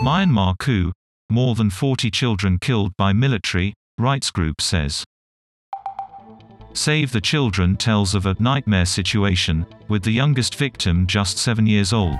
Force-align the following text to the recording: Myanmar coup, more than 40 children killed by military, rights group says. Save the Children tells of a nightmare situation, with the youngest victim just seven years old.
Myanmar 0.00 0.56
coup, 0.58 0.92
more 1.30 1.54
than 1.54 1.68
40 1.68 2.10
children 2.10 2.58
killed 2.58 2.96
by 2.96 3.12
military, 3.12 3.74
rights 3.98 4.30
group 4.30 4.62
says. 4.62 5.04
Save 6.72 7.12
the 7.12 7.20
Children 7.20 7.76
tells 7.76 8.14
of 8.14 8.24
a 8.24 8.34
nightmare 8.38 8.86
situation, 8.86 9.66
with 9.88 10.02
the 10.02 10.10
youngest 10.10 10.54
victim 10.54 11.06
just 11.06 11.36
seven 11.36 11.66
years 11.66 11.92
old. 11.92 12.16